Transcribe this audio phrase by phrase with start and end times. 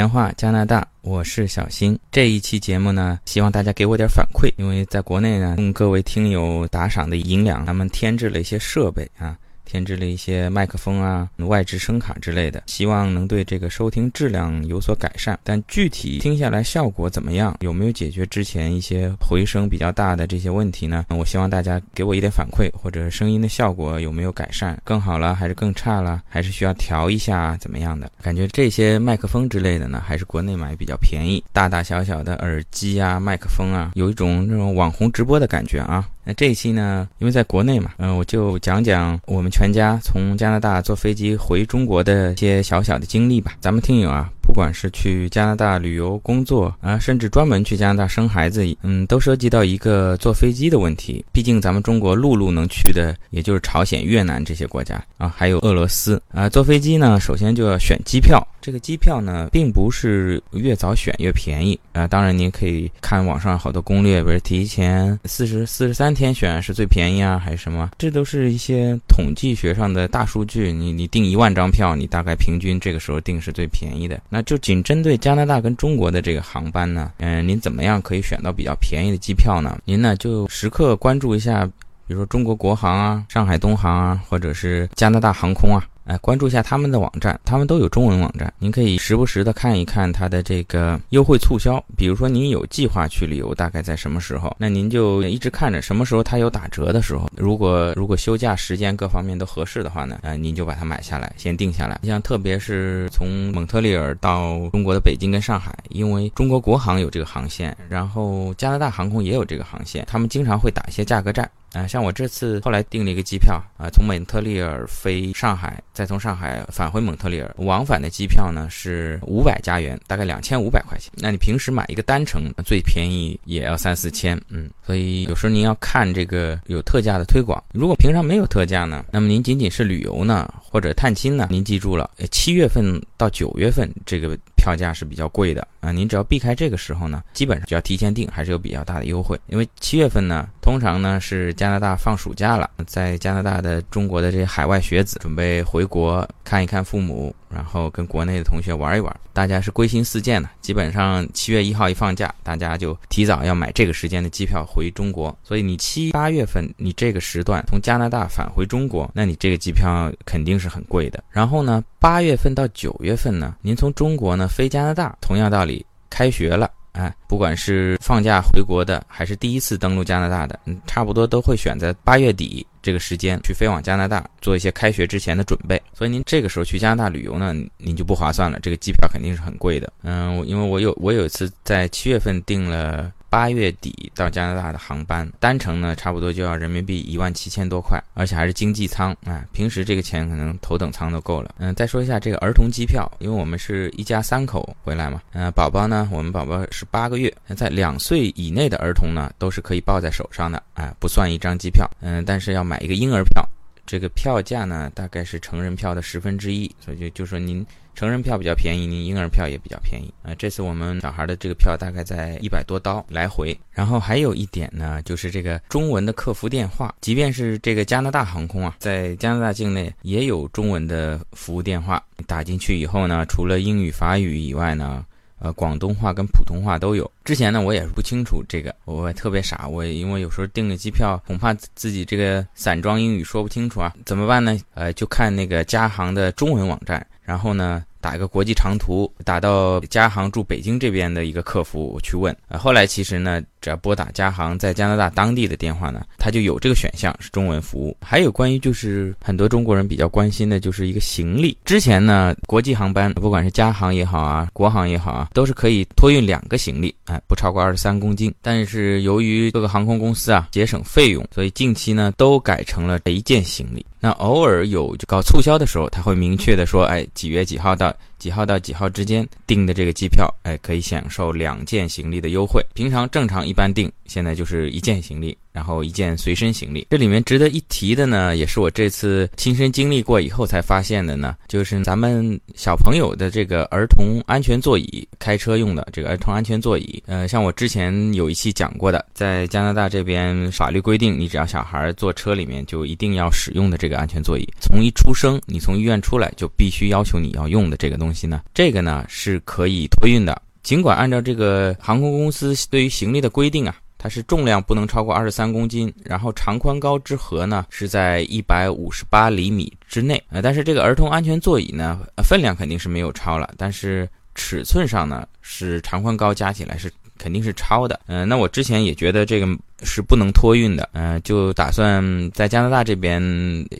[0.00, 1.98] 电话加拿大，我是小新。
[2.10, 9.36] 这一期节目呢，希望大家给我点反馈，因为在国内呢，用各位听友打赏的银两，他们添置了一些设备啊。
[9.70, 15.38] 添置了一些麦克风啊、外置声卡之类的，希望能对这个收听质量有所改善。
[15.44, 17.56] 但具体听下来效果怎么样？
[17.60, 21.04] 有没有解决之前一些回声比较大的这些问题呢？
[21.10, 28.10] 我希望大家给我一点反馈，或者声音的效果有没有改善，更好了还是更差了，还是需要调一下怎么样的？
[28.20, 31.44] 感觉这些麦克风之类的呢，还是国内买比较便宜。
[31.52, 36.08] 大大小小的耳机啊、麦克风啊，有一种那种网红直播的感觉啊。
[36.34, 43.52] 这一期呢，因为在国内嘛，嗯，我就讲讲我们全家从加拿大坐飞机回中国的一些小小的经历吧。
[43.60, 44.30] 咱们听友啊。
[44.42, 51.24] 不管是去加拿大旅游、工作啊，甚至专门去加拿大生孩子，嗯，都涉及到一个坐飞机的问题。
[51.30, 56.48] 毕竟咱们中国陆路能去的，也就是朝鲜、越南这些国家啊，还有俄罗斯啊。
[56.48, 58.44] 坐飞机呢，首先就要选机票。
[58.60, 62.06] 这个机票呢，并不是越早选越便宜啊。
[62.06, 67.90] 当然，您可以看网上好多攻略，比如提前四十四十三天选是最便宜啊，还是什么？
[67.98, 70.72] 这都是一些统计学上的大数据。
[70.72, 74.20] 你你订一万张票，你大概平均这个时候订是最便宜的。
[74.28, 79.78] 那就仅针对加拿大跟中国的这个航班呢，嗯，您怎么样可以选到比较便宜的机票呢？
[79.84, 81.64] 您呢就时刻关注一下，
[82.06, 85.82] 比如说中国国航啊、上海东航啊，或者是加拿大航空啊。
[86.04, 91.82] 哎，关注一下他们的网站，他们都有中文网站，您可以时不时的看一看它的这个优惠促销。
[91.96, 97.30] 比如说您有计划去旅游，大概在什么时候，那您就一直看着什么时候它有打折的时候。
[97.36, 101.98] 如果如果休假时间各方面都合适的话呢，呃，您就把它买下来，先定下来。
[102.02, 111.48] 你像特别是从蒙特利尔到中国的北京跟上海，因为中国国航有这个航线，然后加拿大航空也有这个航线，他们经常会打一些价格战。
[111.72, 121.12] 啊，像我这次后来订了一个机票啊，从蒙特利尔飞上海，再从上海返回蒙特利尔，往返的机票呢是五百加元，大概两千五百块钱。
[121.16, 127.62] 那你平时买一个单程最便宜也要三四千，嗯，所以有时候您要看这个有特价的推广。
[127.72, 134.36] 如果平常没有特价呢，那么您仅仅是旅游呢，或者探亲呢，您记住了，七月份到九月份这个。
[134.60, 139.40] 票价是比较贵的啊，您只要避开这个时候呢，基本上就要提前订，还是有比较大的优惠。
[139.46, 150.48] 因为七月份呢，通常呢是加拿大放暑假了，在加拿大的中国的这些海外学子准备回国看一看父母，然后跟国内的同学玩一玩，大家是归心似箭的。
[150.60, 155.36] 基本上七月一号一放假，大家就提早要买这个时间的机票回中国。
[155.42, 161.22] 所以你七八月份你这个时段从加拿大返回中国，那你这个机票肯定是很贵的。
[161.30, 164.48] 然后呢，八月份到九月份呢，您从中国呢。
[164.48, 175.80] 飞加拿大，同样道理，开学了，哎，不管是放假回国的，还是第一次登陆加拿大的，嗯，差不多都会选择八月底这个时间去飞往加拿大，做一些开学之前的准备。
[175.92, 179.92] 所以您这个时候去加拿大旅游呢，您就不划算了，这个机票肯定是很贵的。
[180.02, 183.12] 嗯，因为我有我有一次在七月份订了。
[183.30, 189.44] 八月底到加拿大的航班单程呢，差不多就要人民币一万七千多块，而且还是经济舱啊。
[189.52, 191.54] 平时这个钱可能头等舱都够了。
[191.58, 195.22] 嗯，再说一下这个儿童机票，因为我们是一家三口回来嘛。
[195.32, 201.88] 嗯，宝宝呢，我们宝宝是八个月，在两岁以内的儿童呢，都是可以抱在手上的，哎，不算一张机票。
[202.00, 203.42] 嗯，但是要买一个婴儿票。
[203.86, 210.34] 这个票价呢，大概是成人票的十分之一，所以就就说您成人票比较便宜，你婴儿票也比较便宜啊。
[210.36, 213.58] 这次我们小孩的这个票大概在一百多刀来回。
[213.70, 225.04] 然后还有一点呢，就是这个中文的客服电话，即便是这个加拿大航空啊，在加拿大境内也有中文的服务电话，打进去以后呢，除了英语、法语以外呢。
[225.40, 227.10] 呃，广东话跟普通话都有。
[227.24, 234.56] 之前呢，我也是不清楚这个，我特别傻，我因为有时候订了机票，恐怕自己这个散装英语说不清楚啊，怎么办呢？
[234.74, 237.84] 呃，就看那个加航的中文网站，然后呢。
[238.02, 242.34] 打一个国际长途，打到加航驻北京这边的一个客服去问。
[242.48, 247.96] 呃，后来其实呢，只要拨打加航在加拿大当地的电话呢，它就有这个选项是中文服务。
[248.00, 251.56] 还有关于就是很多中国人比较关心的就是一个行李。
[251.64, 258.32] 之前呢，国际航班不管是加航也好啊，国航也好啊，都是可以托运两个行李，哎，不超过二十三公斤。
[258.42, 263.84] 但是由于各个航空公司啊节省费用，所以近期呢都改成了一件行李。
[264.02, 272.64] 那偶尔有搞促销的时候，他会明确的说，哎，几月几号到几号到几号之间订的这个机票，哎，可以享受两件行李的优惠。
[272.74, 273.90] 平常正常一般订。
[274.10, 276.84] 现在就是一件行李，然后一件随身行李。
[276.90, 287.00] 这里面值得一提的呢，也是我这次亲身经历过以后才发现的呢，就是咱们小朋友的这个儿童安全座椅，开车用的这个儿童安全座椅。
[287.06, 294.44] 呃，像我之前有一期讲过的，在加拿大这边法律规定，你只要小孩坐车里面，就一定要使用的这个安全座椅。
[294.60, 300.42] 从一出生，你从医院出来就必须要求你要用的这个东西呢，这个呢是可以托运的。
[300.62, 310.20] 尽管按照这个航空公司对于行李的规定啊，它是重量不能超过二十三公斤，然后长宽高之和呢是在一百五十八厘米之内。
[310.30, 318.00] 呃，但是这个儿童安全座椅呢，分量肯定是没有超了，但是尺寸上呢是长宽高加起来是肯定是超的。
[318.06, 319.46] 嗯，那我之前也觉得这个。
[319.82, 323.20] 是不能托运的，嗯，就打算在加拿大这边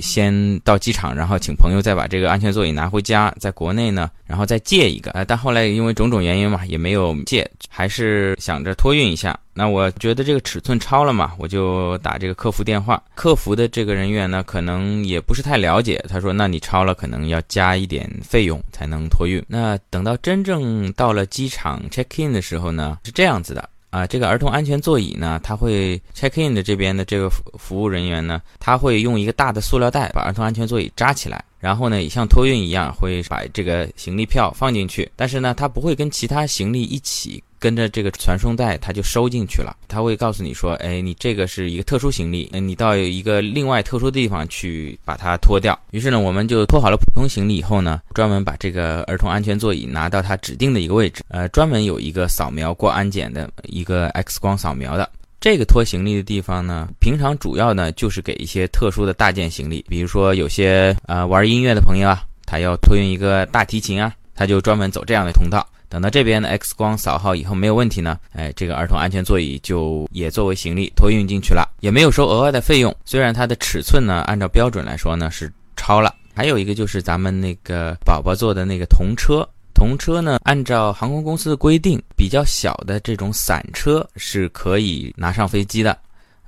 [0.01, 9.39] 先到机场，然后请朋友再把这个安全座椅拿回家，在国内呢，然后再借一个，呃，但后来因为种种原因嘛，也没有借，还是想着托运一下。
[9.53, 19.45] 那我觉得这个尺寸超了嘛，我就打这个客服电话，客服的这个人员呢，可能也不是太了解，他说，那你超了，可能要加一点费用才能托运。
[19.49, 23.69] 那等到真正到了机场 check in 的时候呢，是这样子的。
[23.91, 37.43] 啊，这个儿童安全座椅呢，他会 check in 的这边的这个服服务人员呢，他会用一个大的塑料袋把儿童安全座椅扎起来，然后呢，也像托运一样会把这个行李票放进去，但是呢，他不会跟其他行李一起。
[37.61, 39.77] 跟着这个传送带，它就收进去了。
[39.87, 51.23] 他会告诉你说：“哎，你这个是一个特殊行李，你到一个另外特殊的地方去把它脱掉。”于是呢，我们就拖好了普通行李以后呢，专门把这个儿童安全座椅拿到它指定的一个位置。
[51.29, 55.09] 呃，专门有一个扫描过安检的一个 X 光扫描的
[55.39, 65.67] 这个拖行李的地方呢，平常主要呢就是给一些特殊的大件行李，比如说有些呃玩音乐的朋友啊，他要托运一个大提琴啊，他就专门走这样的通道。
[65.91, 72.95] 等到这边的 X 光扫好以后没有问题呢，哎，这个儿童安全座椅就也作为行李托运进去了，也没有收额外的费用。
[73.05, 76.15] 虽然它的尺寸呢，按照标准来说呢是超了。
[76.33, 85.99] 还有一个就是咱们那个宝宝坐的那个童车，童车呢，按照航空公司的规定，比较小的这种散车是可以拿上飞机的。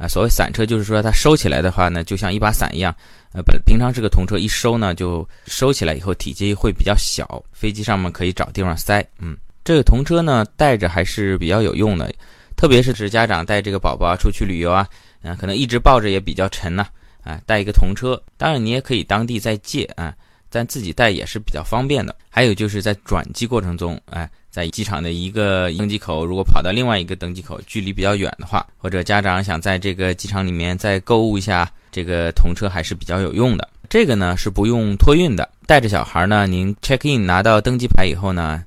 [0.02, 2.92] 啊，所谓散车就是说它收起来的话呢，就像一把伞一样。
[3.32, 9.00] 呃，本平常这个童车一收呢，就收起来以后体积会比较小，飞机上面可以找地方塞。
[9.20, 12.12] 嗯，这个童车呢带着还是比较有用的，
[12.56, 14.88] 特别是指家长带这个宝宝出去旅游啊，
[15.22, 16.84] 嗯，可能一直抱着也比较沉呐，
[17.22, 20.12] 啊，带一个童车，当然你也可以当地再借啊，
[20.50, 22.14] 但自己带也是比较方便的。
[22.28, 31.68] 还有就是在转机过程中，哎，在机场的一个登机口，如果跑到另外一个登机口，距离比较远的话，或者家长想在这个机场里面再购物一下。
[31.90, 33.68] 这个童车还是比较有用的。
[33.86, 38.64] 这个呢是不用托运的，带着小孩呢，您 check in 拿到登机牌以后呢，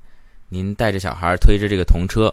[0.47, 2.31] 您带着小孩推着这个童车，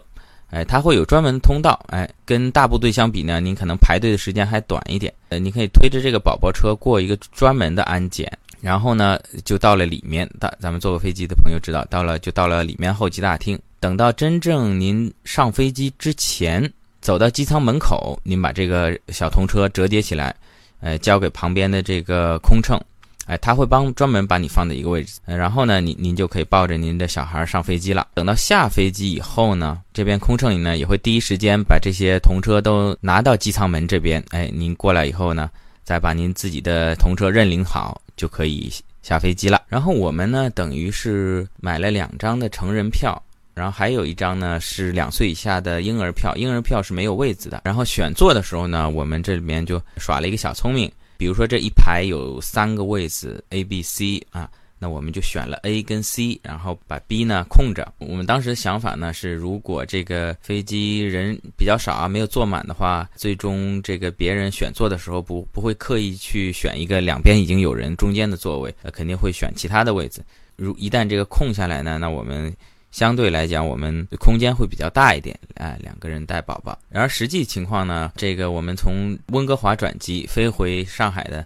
[0.51, 5.11] 哎，它会有专门通道，哎，跟大部队相比呢，您可能排队的时间还短一点。
[5.29, 8.31] 呃，你可以推着这个宝宝车过一个专门的安检，
[8.63, 10.29] 然后呢就到了里面。
[10.39, 13.59] 大咱们坐过飞机的朋友知道，到了就到了里面候机大厅。
[13.81, 16.71] 等到真正您上飞机之前，
[17.01, 20.33] 走到机舱门口，您把这个小童车折叠起来。
[20.79, 22.77] 呃，交给旁边的这个空乘，
[23.25, 28.07] 哎，他会帮专门把你放在一个位置，然后呢，您您就可以抱着您的小孩上飞机了。
[28.13, 35.49] 等到下飞机以后呢，这边空乘呢也会第一时间把这些童车都拿到机舱门这边，哎，您过来以后呢，
[35.85, 38.71] 再把您自己的童车认领好，就可以
[39.01, 39.61] 下飞机了。
[39.67, 43.21] 然后我们呢，等于是买了两张的成人票。
[43.55, 47.61] 然后还有一张呢，是两岁以下的婴儿票，婴儿票是没有位子的。
[47.63, 54.49] 然后选座的时候呢，我们这里面就耍了一个小聪明，比如说这一排有三个位子 A、B、C 啊，
[54.83, 57.89] 那我们就选了 A 跟 C，然后把 B 呢空着。
[57.99, 70.21] 我们当时的想法呢是，如果这个飞机人比较少啊，没有坐满的话，最终这个别人选座的时候不不会刻意去选一个两边已经有人中间的座位，呃，肯定会选其他的位置。
[70.57, 72.53] 如一旦这个空下来呢，那我们。
[72.93, 76.77] 相对来讲，我们空间会比较大一点，哎，两个人带宝宝。
[76.89, 81.43] 然而实际情况呢，这个我们从温哥华转机飞回上海的，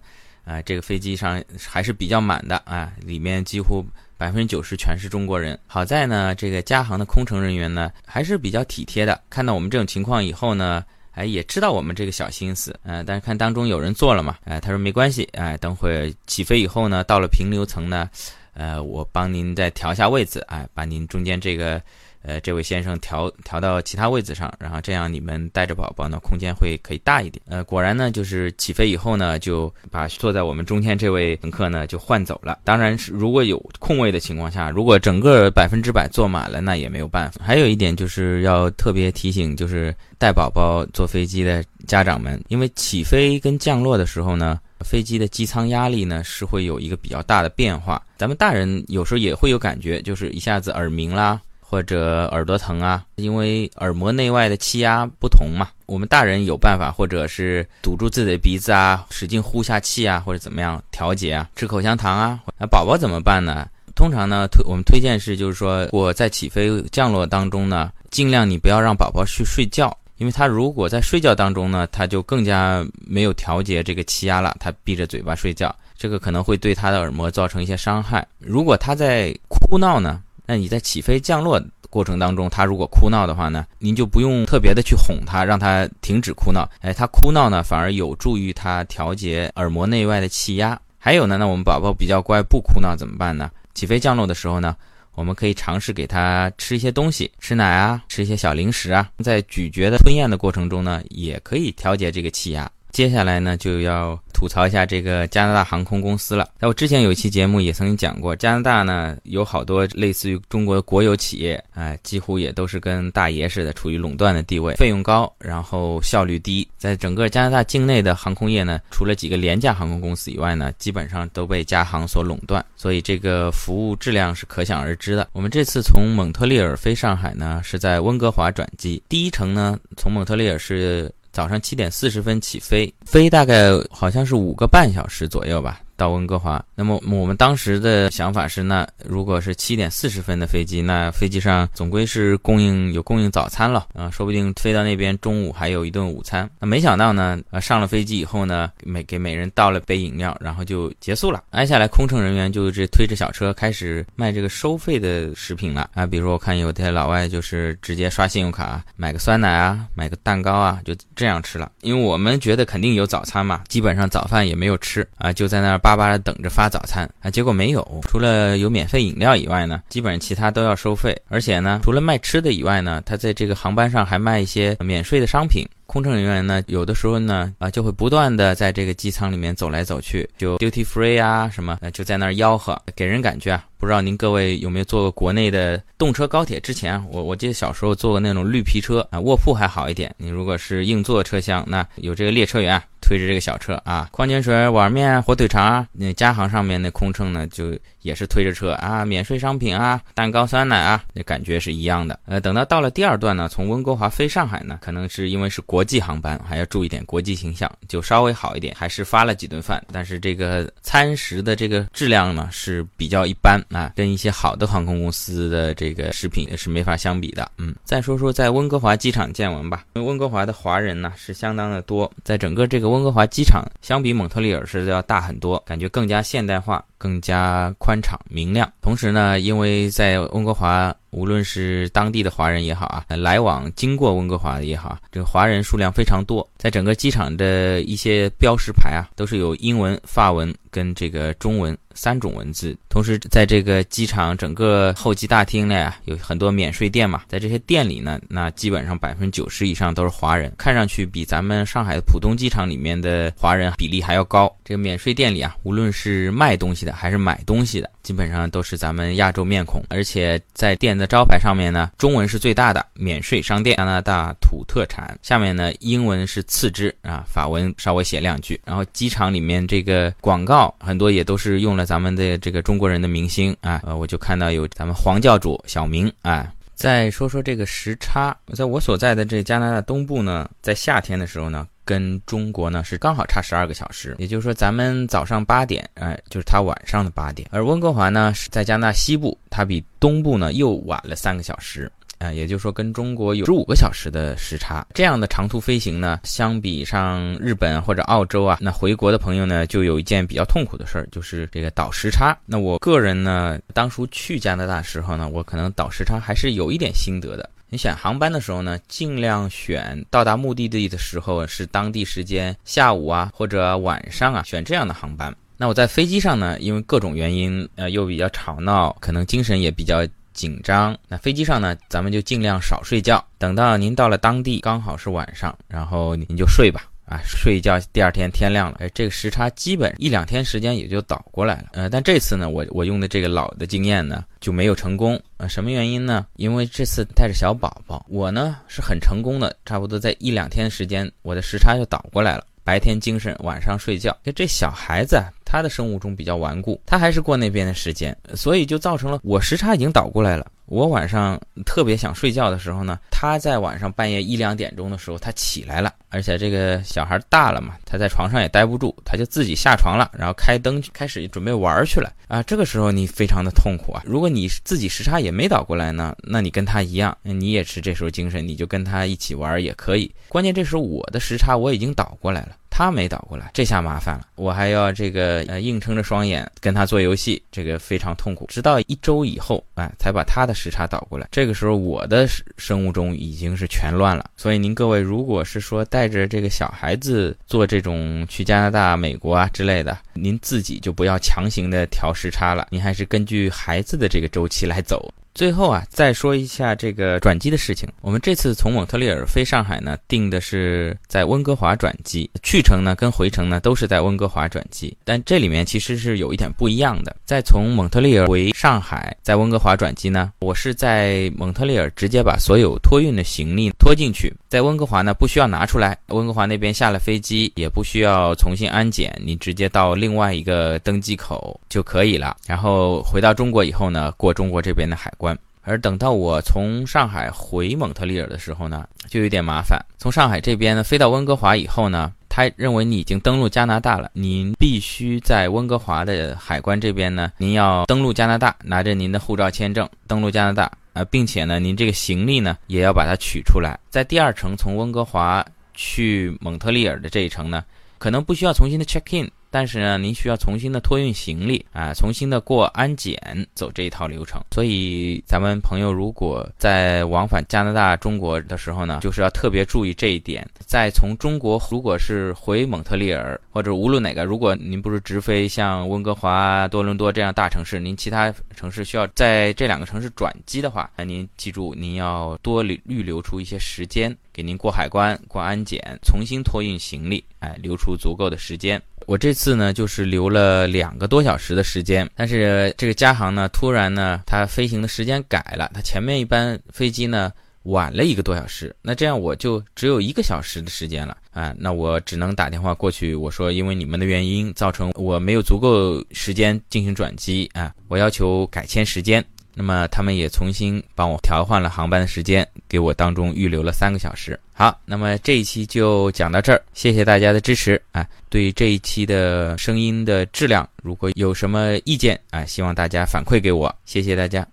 [0.48, 3.86] 啊，这个飞机上还是比较满的啊，里面几乎
[4.18, 5.60] 百分之九十全是中国人。
[5.68, 18.10] 好在呢，这个加航的空乘人员呢还是比较体贴的，看到我们这种情况以后呢，哎，也知道我们这个小心思，嗯，但是看当中有人坐了嘛，哎，他说没关系，哎，等会起飞以后呢，到了平流层呢。
[18.54, 21.82] 呃，我帮您再调一下位子，哎，把您中间这个。
[22.22, 27.42] 呃，这位先生调调到其他位置上，然后这样你们带着宝宝呢，空间会可以大一点。
[27.48, 32.60] 呃，果然呢，就是起飞以后呢，就把坐在我们中间这位乘客呢就换走了。
[32.64, 37.42] 当然是如果有空位的情况下，如果整个百分之百坐满了，那也没有办法。
[37.44, 48.02] 还有一点就是要特别提醒，就是带宝宝坐飞机的家长们，因为起飞跟降落的时候呢，飞机的机舱压力呢是会有一个比较大的变化。
[48.18, 51.40] 咱们大人有时候也会有感觉，就是一下子耳鸣啦。
[51.78, 55.68] 或者耳朵疼啊，因为耳膜内外的气压不同嘛。
[55.86, 62.40] 我们大人有办法，或者是堵住自己的鼻子啊，使劲呼下气啊，或者怎么样调节啊，吃口香糖啊。
[62.58, 63.68] 那宝宝怎么办呢？
[63.96, 78.28] 通常呢，推我们推荐是，就是说我在起飞降落当中呢，尽量你不要让宝宝去睡觉，因为他如果在睡觉当中呢，他就更加没有调节这个气压了，他闭着嘴巴睡觉，这个可能会对他的耳膜造成一些伤害。
[78.40, 80.24] 如果他在哭闹呢？
[80.48, 86.68] 那你在起飞降落过程当中，他如果哭闹的话呢，您就不用特别的去哄他，让他停止哭闹。
[86.80, 90.80] 哎，他哭闹呢，反而有助于他调节耳膜内外的气压。
[90.98, 93.52] 还有呢，那我们宝宝比较乖，不哭闹怎么办呢？
[93.74, 94.76] 起飞降落的时候呢，
[95.16, 102.70] 我们可以尝试给他吃一些东西，吃奶啊，吃一些小零食啊，在咀嚼的吞咽的过程中呢，也可以调节这个气压。
[102.92, 106.50] 接下来呢，就要吐槽一下这个加拿大航空公司了。
[106.60, 116.68] 在我之前有一期节目也曾经讲过，加拿大呢有好多类似于中国的国有企业，哎，几乎也都是跟大爷似的，处于垄断的地位，费用高，然后效率低。
[116.78, 125.28] 在整个加拿大境内的航空业呢，除了几个廉价航空公司以外呢，基本上都被加航所垄断，所以这个服务质量是可想而知的。
[125.34, 131.12] 我们这次从蒙特利尔飞上海呢，是在温哥华转机，第一程呢从蒙特利尔是。
[131.38, 135.80] 早上七点四十分起飞，飞大概好像是五个半小时左右吧。
[135.98, 146.48] 到温哥华，那么我们当时的想法是，那如果是七点四十分的飞机，那飞机上总归是供应有供应早餐了啊，说不定飞到那边中午还有一顿午餐。
[146.60, 151.44] 那没想到呢，呃，上了飞机以后呢，每给每人倒了杯饮料，然后就结束了。
[151.50, 161.72] 挨下来，空乘人员就这推着小车开始卖这个收费的食品了啊，比如说我看有的老外就是直接刷信用卡买个酸奶啊，买个蛋糕啊，就这样吃了。
[161.82, 165.80] 因为我们觉得肯定有早餐嘛，基本上早饭也没有吃啊，就在那儿。
[165.88, 168.02] 巴巴的等着发早餐啊，结果没有。
[168.10, 171.18] 除了有免费饮料以外呢，基本上其他都要收费。
[171.30, 175.66] 而且呢，除了卖吃的以外呢，他在这个航班上还卖一些免税的商品。
[175.86, 186.60] 空乘人员呢，有的时候呢，啊，就会不断的在这个机舱里面走来走去，就 duty free 啊什么，就在那儿吆喝，给人感觉啊，不知道您各位有没有坐过国内的动车高铁？
[186.60, 190.14] 之前我我记得小时候坐过那种绿皮车啊，卧铺还好一点。
[190.18, 197.74] 你如果是硬座车厢，那有这个列车员推着这个小车啊，矿泉水、碗面、火腿肠啊，那加航上面那空乘呢就。
[198.04, 202.18] 也是推着车啊，免税商品啊，蛋糕、酸奶啊，那感觉是一样的。
[202.26, 217.52] 呃，等到到了第二段呢，从温哥华飞上海呢，可能是因为是国际航班，还要注意点国际形象，就稍微好一点，还是发了几顿饭，但是这个餐食的这个质量呢是比较一般啊，跟一些好的航空公司的这个食品是没法相比的。
[217.58, 226.84] 嗯，再说说在温哥华机场见闻吧，因为温哥华的华人呢是相当的多，在整个这个温温哥华机场，相比蒙特利尔是要大很多，感觉更加现代化。
[227.00, 230.94] 更加宽敞明亮，同时呢，因为在温哥华。
[231.12, 236.48] 无论是当地的华人也好啊，来往经过温哥华的也好，这个华人数量非常多。
[236.58, 242.78] 在整个机场的一些标识牌啊，都是有英文、法文跟这个中文三种文字。
[242.90, 254.54] 同时，在这个机场整个候机大厅内啊，有很多免税店嘛，在这些店里呢，那基本上百分之九十以上都是华人，看上去比咱们上海的浦东机场里面的华人比例还要高。
[254.66, 260.98] 这个免税店里啊，无论是卖东西的还是买东西的，基本上都是咱们亚洲面孔，而且在店。
[260.98, 265.16] 的招牌上面呢，中文是最大的，免税商店，加拿大土特产。
[265.22, 268.60] 下面呢，英文是次之啊，法文稍微写两句。
[268.66, 276.52] 然后机场里面这个广告很多也都是用了咱们的这个中国人的明星啊，呃，我就看到有咱们黄教主小明啊。
[276.76, 281.66] 再说说这个时差，在我所在的这加拿大东部呢，在夏天的时候呢。
[281.88, 287.48] 跟中国呢是刚好差十二个小时，也就是说咱们早上八点，哎，就是它晚上的八点。
[287.50, 294.86] 而温哥华呢是在加拿大西部，它比东部呢又晚了三个小时，啊，也就是说跟中国有十五个小时的时差。
[294.94, 302.38] 这样的长途飞行呢，相比上日本或者澳洲啊，那回国的朋友呢就有一件比较痛苦的事儿，就是这个倒时差。
[302.46, 307.50] 那我个人呢，当初去加拿大时候呢，我可能倒时差还是有一点心得的。
[307.70, 315.36] 你选航班的时候呢，尽量选到达目的地的时候是当地时间下午啊或者晚上啊，选这样的航班。
[315.58, 320.08] 那我在飞机上呢，因为各种原因，呃，又比较吵闹，可能精神也比较
[320.38, 320.96] 紧张。
[321.10, 323.22] 那飞机上呢，咱们就尽量少睡觉。
[323.40, 326.88] 等到您到了当地，刚好是晚上，然后您就睡吧。
[327.10, 331.70] 啊，睡一觉，第二天天亮了，哎，这个时差基本一两天时间也就倒过来了。
[331.72, 335.18] 呃，但这次呢，我我用的这个老的经验呢就没有成功。
[335.38, 336.26] 啊，什么原因呢？
[336.36, 342.46] 因为这次带着小宝宝，我呢是很成功的，差不多在一两天时间，我的时差就倒过来了。
[342.68, 344.14] 白天精神，晚上睡觉。
[344.36, 350.46] 这小孩子，他的生物钟比较顽固，他还是过那边的时间，所以就造成了我时差已经倒过来了。
[350.66, 362.42] 我晚上特别想睡觉的时候呢，他在晚上半夜一两点钟的时候，他起来了，而且这个小孩大了嘛，他在床上也待不住，他就自己下床了，然后开灯开始准备玩去了啊。
[362.44, 364.02] 这个时候你非常的痛苦啊。
[364.06, 370.14] 如果你自己时差也没倒过来呢，那你跟他一样，你也是这时候精神，你就跟他一起玩也可以。
[370.30, 372.56] 关键这时候我的时差我已经倒过来了。
[372.70, 374.28] 他没倒过来，这下麻烦了。
[374.36, 378.46] 我还要这个呃硬撑着双眼跟他做游戏，这个非常痛苦。
[378.50, 381.28] 直到一周以后，哎，才把他的时差倒过来。
[381.32, 384.30] 这个时候我的生物钟已经是全乱了。
[384.38, 395.12] 所以您各位，如果是说带带着这个小孩子做这种去加拿大、美国啊之类的，您自己就不要强行的调时差了，您还是根据孩子的这个周期来走。
[395.38, 397.88] 最后啊，再说一下这个转机的事情。
[398.02, 404.98] 我们这次从蒙特利尔飞上海呢，定的是在温哥华转机，去程呢跟回程呢都是在温哥华转机。
[405.04, 407.16] 但这里面其实是有一点不一样的。
[407.24, 415.96] 在从蒙特利尔回上海，在温哥华转机呢，我是在蒙特利尔直接把所有托运的行李拖进去，在温哥华呢不需要拿出来。
[416.08, 422.38] 温哥华那边下了飞机也不需要重新安检，你直接到另外一个登机口就可以了。
[422.48, 425.27] 然后回到中国以后呢，过中国这边的海关。
[425.68, 429.78] 而等到我从上海回蒙特利尔的时候呢，就有点麻烦。
[429.98, 443.78] 从上海这边呢飞到温哥华以后呢，他认为你已经登陆加拿大了，您必须在温哥华的海关这边呢，您要登陆加拿大，拿着您的护照签证登陆加拿大啊，并且呢，您这个行李呢也要把它取出来。
[443.90, 447.62] 在第二程从温哥华去蒙特利尔的这一程呢，
[447.98, 449.30] 可能不需要重新的 check in。
[449.50, 453.18] 但是呢，您需要重新的托运行李啊，重新的过安检，
[453.54, 454.42] 走这一套流程。
[454.52, 460.48] 所以咱们朋友如果在往返加拿大、中国的时候呢，就是要特别注意这一点。
[460.66, 478.82] 在从中国如果是回蒙特利尔或者无论哪个，如果您不是直飞像温哥华、多伦多这样大城市，您其他城市需要在这两个城市转机的话，那您记住，您要多留预留出一些时间给您过海关、过安检，重新托运行李，哎，留出足够的时间。
[479.08, 487.32] 我这次呢，就是留了两个多小时的时间，但是这个加航呢，突然呢，它飞行的时间改了，它前面一班飞机呢
[487.64, 499.24] 晚了一个多小时，那这样我就只有一个小时的时间了啊，那我只能打电话过去，我说因为你们的原因，造成我没有足够时间进行转机啊，我要求改签时间。
[499.60, 504.40] 那么他们也重新帮我调换了航班的时间，给我当中预留了三个小时。
[504.54, 508.08] 好，那么这一期就讲到这儿，谢谢大家的支持啊！
[508.30, 514.48] 对这一期的声音的质量，如果有什么意见啊，希望大家反馈给我，谢谢大家。